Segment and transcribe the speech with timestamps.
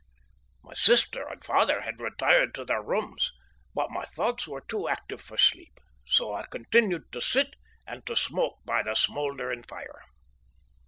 [0.63, 3.31] My sister and father had retired to their rooms,
[3.75, 7.53] but my thoughts were too active for sleep, so I continued to sit
[7.85, 10.01] and to smoke by the smouldering fire.